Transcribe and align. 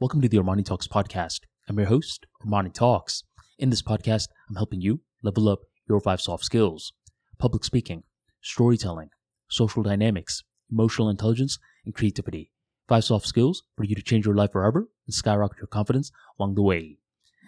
Welcome 0.00 0.20
to 0.20 0.28
the 0.28 0.36
Armani 0.36 0.64
Talks 0.64 0.86
podcast. 0.86 1.40
I'm 1.68 1.76
your 1.76 1.88
host, 1.88 2.24
Armani 2.46 2.72
Talks. 2.72 3.24
In 3.58 3.70
this 3.70 3.82
podcast, 3.82 4.28
I'm 4.48 4.54
helping 4.54 4.80
you 4.80 5.00
level 5.24 5.48
up 5.48 5.62
your 5.88 5.98
five 5.98 6.20
soft 6.20 6.44
skills 6.44 6.92
public 7.36 7.64
speaking, 7.64 8.04
storytelling, 8.40 9.08
social 9.48 9.82
dynamics, 9.82 10.44
emotional 10.70 11.08
intelligence, 11.10 11.58
and 11.84 11.96
creativity. 11.96 12.52
Five 12.86 13.02
soft 13.02 13.26
skills 13.26 13.64
for 13.76 13.82
you 13.82 13.96
to 13.96 14.02
change 14.02 14.24
your 14.24 14.36
life 14.36 14.52
forever 14.52 14.86
and 15.08 15.12
skyrocket 15.12 15.58
your 15.58 15.66
confidence 15.66 16.12
along 16.38 16.54
the 16.54 16.62
way. 16.62 16.98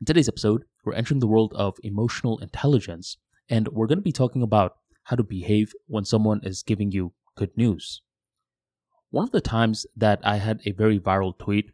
In 0.00 0.04
today's 0.04 0.28
episode, 0.28 0.64
we're 0.84 0.94
entering 0.94 1.20
the 1.20 1.28
world 1.28 1.52
of 1.54 1.76
emotional 1.84 2.38
intelligence, 2.38 3.18
and 3.48 3.68
we're 3.68 3.86
going 3.86 3.98
to 3.98 4.02
be 4.02 4.10
talking 4.10 4.42
about 4.42 4.78
how 5.04 5.14
to 5.14 5.22
behave 5.22 5.74
when 5.86 6.04
someone 6.04 6.40
is 6.42 6.64
giving 6.64 6.90
you 6.90 7.12
good 7.36 7.56
news. 7.56 8.02
One 9.10 9.26
of 9.26 9.30
the 9.30 9.40
times 9.40 9.86
that 9.96 10.18
I 10.24 10.38
had 10.38 10.60
a 10.66 10.72
very 10.72 10.98
viral 10.98 11.38
tweet 11.38 11.70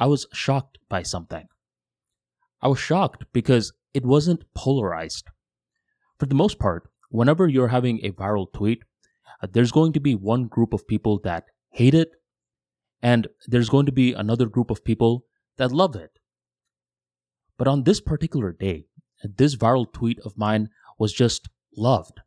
I 0.00 0.06
was 0.06 0.26
shocked 0.32 0.78
by 0.88 1.02
something. 1.02 1.46
I 2.62 2.68
was 2.68 2.78
shocked 2.78 3.26
because 3.34 3.72
it 3.92 4.04
wasn't 4.04 4.44
polarized. 4.54 5.28
For 6.18 6.24
the 6.24 6.34
most 6.34 6.58
part, 6.58 6.88
whenever 7.10 7.46
you're 7.46 7.68
having 7.68 8.00
a 8.02 8.12
viral 8.12 8.50
tweet, 8.50 8.82
uh, 9.42 9.48
there's 9.52 9.72
going 9.72 9.92
to 9.92 10.00
be 10.00 10.14
one 10.14 10.46
group 10.46 10.72
of 10.72 10.88
people 10.88 11.20
that 11.24 11.44
hate 11.68 11.94
it, 11.94 12.12
and 13.02 13.28
there's 13.46 13.68
going 13.68 13.86
to 13.86 13.92
be 13.92 14.14
another 14.14 14.46
group 14.46 14.70
of 14.70 14.84
people 14.84 15.26
that 15.58 15.70
love 15.70 15.94
it. 15.94 16.18
But 17.58 17.68
on 17.68 17.84
this 17.84 18.00
particular 18.00 18.52
day, 18.52 18.86
this 19.22 19.54
viral 19.54 19.92
tweet 19.92 20.18
of 20.20 20.38
mine 20.38 20.70
was 20.98 21.12
just 21.12 21.50
loved. 21.76 22.20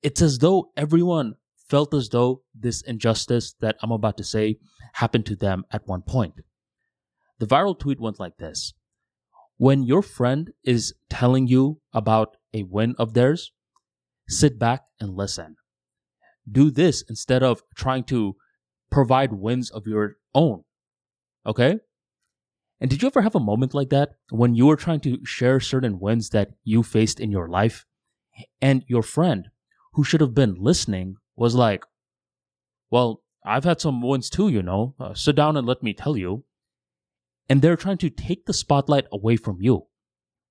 It's 0.00 0.22
as 0.22 0.38
though 0.38 0.70
everyone 0.76 1.34
felt 1.68 1.92
as 1.92 2.08
though 2.10 2.42
this 2.54 2.82
injustice 2.82 3.54
that 3.60 3.76
I'm 3.82 3.90
about 3.90 4.16
to 4.18 4.24
say 4.24 4.58
happened 4.92 5.26
to 5.26 5.36
them 5.36 5.64
at 5.72 5.86
one 5.86 6.02
point. 6.02 6.34
The 7.38 7.46
viral 7.46 7.78
tweet 7.78 8.00
went 8.00 8.20
like 8.20 8.38
this 8.38 8.74
When 9.56 9.82
your 9.82 10.02
friend 10.02 10.50
is 10.64 10.94
telling 11.08 11.46
you 11.46 11.80
about 11.92 12.36
a 12.52 12.64
win 12.64 12.94
of 12.98 13.14
theirs, 13.14 13.52
sit 14.28 14.58
back 14.58 14.82
and 15.00 15.16
listen. 15.16 15.56
Do 16.50 16.70
this 16.70 17.02
instead 17.08 17.42
of 17.42 17.62
trying 17.76 18.04
to 18.04 18.36
provide 18.90 19.32
wins 19.32 19.70
of 19.70 19.86
your 19.86 20.16
own. 20.34 20.64
Okay? 21.46 21.78
And 22.80 22.88
did 22.90 23.02
you 23.02 23.08
ever 23.08 23.22
have 23.22 23.34
a 23.34 23.40
moment 23.40 23.74
like 23.74 23.90
that 23.90 24.10
when 24.30 24.54
you 24.54 24.66
were 24.66 24.76
trying 24.76 25.00
to 25.00 25.24
share 25.24 25.60
certain 25.60 25.98
wins 25.98 26.30
that 26.30 26.52
you 26.64 26.82
faced 26.82 27.20
in 27.20 27.30
your 27.30 27.48
life 27.48 27.84
and 28.62 28.84
your 28.86 29.02
friend 29.02 29.48
who 29.94 30.04
should 30.04 30.20
have 30.20 30.34
been 30.34 30.54
listening 30.58 31.16
was 31.36 31.54
like, 31.54 31.84
Well, 32.90 33.22
I've 33.44 33.64
had 33.64 33.80
some 33.80 34.00
wins 34.00 34.30
too, 34.30 34.48
you 34.48 34.62
know. 34.62 34.94
Uh, 34.98 35.14
sit 35.14 35.36
down 35.36 35.56
and 35.56 35.66
let 35.66 35.82
me 35.82 35.92
tell 35.92 36.16
you 36.16 36.44
and 37.48 37.62
they're 37.62 37.76
trying 37.76 37.98
to 37.98 38.10
take 38.10 38.46
the 38.46 38.52
spotlight 38.52 39.06
away 39.12 39.36
from 39.36 39.58
you. 39.60 39.86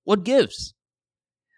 What 0.04 0.24
gives? 0.24 0.74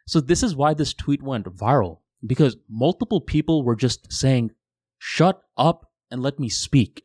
So, 0.07 0.21
this 0.21 0.43
is 0.43 0.57
why 0.57 0.75
this 0.75 0.93
tweet 0.93 1.23
went 1.23 1.47
viral 1.47 2.01
because 2.27 2.57
multiple 2.69 3.21
people 3.21 3.63
were 3.63 3.77
just 3.77 4.13
saying, 4.13 4.51
shut 4.99 5.43
up 5.57 5.91
and 6.11 6.23
let 6.23 6.39
me 6.39 6.49
speak. 6.49 7.05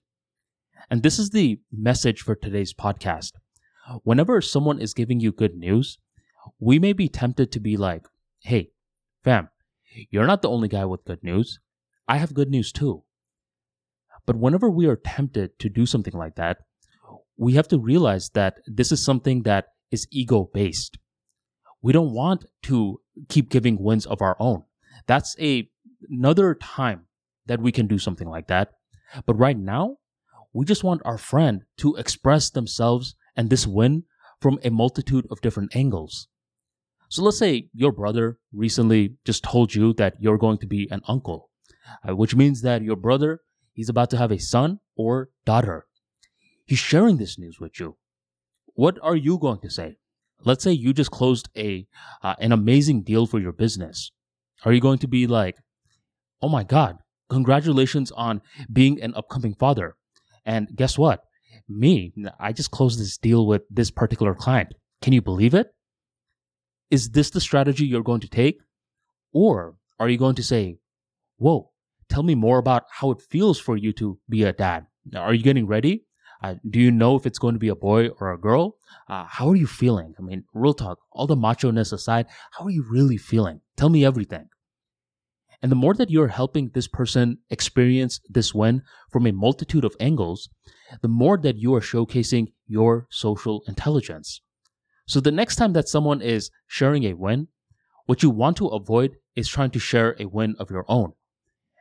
And 0.89 1.03
this 1.03 1.19
is 1.19 1.29
the 1.29 1.59
message 1.71 2.21
for 2.21 2.35
today's 2.35 2.73
podcast. 2.73 3.33
Whenever 4.03 4.41
someone 4.41 4.79
is 4.79 4.93
giving 4.93 5.19
you 5.19 5.31
good 5.31 5.55
news, 5.55 5.99
we 6.59 6.79
may 6.79 6.93
be 6.93 7.07
tempted 7.07 7.51
to 7.51 7.59
be 7.59 7.77
like, 7.77 8.05
hey, 8.39 8.71
fam, 9.23 9.49
you're 10.09 10.27
not 10.27 10.41
the 10.41 10.49
only 10.49 10.67
guy 10.67 10.85
with 10.85 11.05
good 11.05 11.23
news. 11.23 11.59
I 12.07 12.17
have 12.17 12.33
good 12.33 12.49
news 12.49 12.71
too. 12.71 13.03
But 14.25 14.35
whenever 14.35 14.69
we 14.69 14.87
are 14.87 14.95
tempted 14.95 15.59
to 15.59 15.69
do 15.69 15.85
something 15.85 16.13
like 16.13 16.35
that, 16.35 16.59
we 17.37 17.53
have 17.53 17.67
to 17.69 17.79
realize 17.79 18.29
that 18.33 18.59
this 18.65 18.91
is 18.91 19.03
something 19.03 19.43
that 19.43 19.65
is 19.91 20.07
ego 20.11 20.49
based. 20.53 20.97
We 21.81 21.93
don't 21.93 22.13
want 22.13 22.45
to 22.63 23.01
keep 23.29 23.49
giving 23.49 23.81
wins 23.81 24.05
of 24.05 24.21
our 24.21 24.35
own. 24.39 24.63
That's 25.07 25.35
a 25.39 25.69
another 26.09 26.55
time 26.55 27.05
that 27.45 27.61
we 27.61 27.71
can 27.71 27.87
do 27.87 27.99
something 27.99 28.27
like 28.27 28.47
that. 28.47 28.71
But 29.25 29.35
right 29.35 29.57
now, 29.57 29.97
we 30.53 30.65
just 30.65 30.83
want 30.83 31.01
our 31.05 31.17
friend 31.17 31.63
to 31.77 31.95
express 31.95 32.49
themselves 32.49 33.15
and 33.35 33.49
this 33.49 33.67
win 33.67 34.03
from 34.41 34.59
a 34.63 34.71
multitude 34.71 35.27
of 35.29 35.41
different 35.41 35.75
angles. 35.75 36.27
So 37.09 37.23
let's 37.23 37.37
say 37.37 37.69
your 37.73 37.91
brother 37.91 38.39
recently 38.51 39.15
just 39.25 39.43
told 39.43 39.75
you 39.75 39.93
that 39.93 40.15
you're 40.19 40.37
going 40.37 40.57
to 40.59 40.67
be 40.67 40.87
an 40.91 41.01
uncle, 41.07 41.49
uh, 42.07 42.15
which 42.15 42.35
means 42.35 42.61
that 42.61 42.81
your 42.81 42.95
brother, 42.95 43.41
he's 43.73 43.89
about 43.89 44.09
to 44.11 44.17
have 44.17 44.31
a 44.31 44.39
son 44.39 44.79
or 44.95 45.29
daughter. 45.45 45.87
He's 46.65 46.79
sharing 46.79 47.17
this 47.17 47.37
news 47.37 47.59
with 47.59 47.79
you. 47.79 47.97
What 48.73 48.97
are 49.01 49.15
you 49.15 49.37
going 49.37 49.59
to 49.61 49.69
say? 49.69 49.97
Let's 50.43 50.63
say 50.63 50.71
you 50.71 50.93
just 50.93 51.11
closed 51.11 51.49
a 51.55 51.87
uh, 52.21 52.35
an 52.39 52.51
amazing 52.51 53.03
deal 53.03 53.25
for 53.25 53.39
your 53.39 53.53
business. 53.53 54.11
Are 54.63 54.73
you 54.73 54.81
going 54.81 54.99
to 54.99 55.07
be 55.07 55.27
like, 55.27 55.57
"Oh 56.41 56.49
my 56.49 56.63
god, 56.63 56.97
congratulations 57.29 58.11
on 58.11 58.41
being 58.71 59.01
an 59.01 59.13
upcoming 59.15 59.53
father." 59.53 59.95
And 60.45 60.75
guess 60.75 60.97
what? 60.97 61.21
Me, 61.67 62.13
I 62.39 62.51
just 62.51 62.71
closed 62.71 62.99
this 62.99 63.17
deal 63.17 63.47
with 63.47 63.63
this 63.69 63.89
particular 63.89 64.35
client. 64.35 64.73
Can 65.01 65.13
you 65.13 65.21
believe 65.21 65.53
it? 65.53 65.73
Is 66.91 67.09
this 67.11 67.29
the 67.29 67.41
strategy 67.41 67.85
you're 67.85 68.03
going 68.03 68.21
to 68.21 68.27
take? 68.27 68.59
Or 69.33 69.75
are 69.99 70.09
you 70.09 70.17
going 70.17 70.35
to 70.35 70.43
say, 70.43 70.77
Whoa, 71.37 71.71
tell 72.09 72.23
me 72.23 72.35
more 72.35 72.59
about 72.59 72.83
how 72.89 73.11
it 73.11 73.21
feels 73.21 73.59
for 73.59 73.75
you 73.75 73.91
to 73.93 74.19
be 74.29 74.43
a 74.43 74.53
dad? 74.53 74.85
Are 75.15 75.33
you 75.33 75.43
getting 75.43 75.67
ready? 75.67 76.05
Uh, 76.43 76.55
do 76.69 76.79
you 76.79 76.91
know 76.91 77.15
if 77.15 77.25
it's 77.25 77.39
going 77.39 77.55
to 77.55 77.59
be 77.59 77.69
a 77.69 77.75
boy 77.75 78.09
or 78.19 78.31
a 78.31 78.39
girl? 78.39 78.77
Uh, 79.07 79.25
how 79.25 79.49
are 79.49 79.55
you 79.55 79.67
feeling? 79.67 80.13
I 80.19 80.21
mean, 80.21 80.43
real 80.53 80.73
talk, 80.73 80.99
all 81.11 81.27
the 81.27 81.35
macho 81.35 81.71
ness 81.71 81.91
aside, 81.91 82.27
how 82.51 82.65
are 82.65 82.71
you 82.71 82.85
really 82.89 83.17
feeling? 83.17 83.61
Tell 83.75 83.89
me 83.89 84.05
everything. 84.05 84.49
And 85.61 85.71
the 85.71 85.75
more 85.75 85.93
that 85.95 86.11
you're 86.11 86.27
helping 86.27 86.69
this 86.69 86.87
person 86.87 87.39
experience 87.49 88.19
this 88.29 88.53
win 88.53 88.83
from 89.11 89.25
a 89.25 89.31
multitude 89.31 89.85
of 89.85 89.95
angles, 89.99 90.49
the 91.01 91.07
more 91.07 91.37
that 91.39 91.57
you 91.57 91.73
are 91.73 91.81
showcasing 91.81 92.51
your 92.67 93.07
social 93.09 93.63
intelligence. 93.67 94.41
So 95.07 95.19
the 95.19 95.31
next 95.31 95.55
time 95.55 95.73
that 95.73 95.87
someone 95.87 96.21
is 96.21 96.51
sharing 96.67 97.05
a 97.05 97.13
win, 97.13 97.47
what 98.05 98.21
you 98.21 98.29
want 98.29 98.57
to 98.57 98.67
avoid 98.67 99.15
is 99.35 99.47
trying 99.47 99.71
to 99.71 99.79
share 99.79 100.15
a 100.19 100.25
win 100.25 100.55
of 100.59 100.69
your 100.69 100.85
own. 100.87 101.13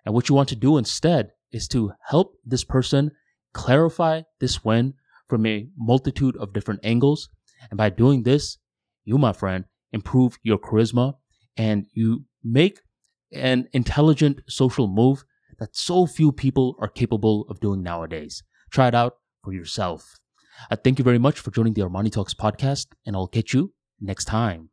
And 0.05 0.15
what 0.15 0.29
you 0.29 0.35
want 0.35 0.49
to 0.51 0.57
do 0.57 0.79
instead 0.79 1.33
is 1.53 1.69
to 1.69 1.93
help 2.09 2.37
this 2.45 2.65
person 2.65 3.13
clarify 3.55 4.23
this 4.41 4.65
win 4.65 4.95
from 5.29 5.47
a 5.47 5.69
multitude 5.77 6.37
of 6.37 6.53
different 6.53 6.81
angles. 6.83 7.31
And 7.71 7.79
by 7.79 7.89
doing 7.91 8.25
this, 8.25 8.59
you, 9.05 9.17
my 9.17 9.33
friend, 9.33 9.65
improve 9.93 10.39
your 10.43 10.59
charisma 10.59 11.15
and 11.57 11.87
you 11.93 12.25
make 12.43 12.81
an 13.33 13.69
intelligent 13.73 14.41
social 14.49 14.87
move 14.87 15.25
that 15.59 15.75
so 15.75 16.07
few 16.07 16.33
people 16.33 16.77
are 16.81 16.89
capable 16.89 17.47
of 17.49 17.61
doing 17.61 17.83
nowadays. 17.83 18.43
Try 18.71 18.89
it 18.89 18.95
out 18.95 19.15
for 19.43 19.53
yourself. 19.53 20.19
Uh, 20.71 20.77
thank 20.77 20.99
you 20.99 21.05
very 21.05 21.19
much 21.19 21.39
for 21.41 21.51
joining 21.51 21.75
the 21.75 21.83
Armani 21.83 22.13
Talks 22.13 22.35
podcast, 22.35 22.87
and 23.07 23.17
I'll 23.17 23.27
catch 23.27 23.55
you 23.55 23.73
next 24.01 24.27
time. 24.27 24.63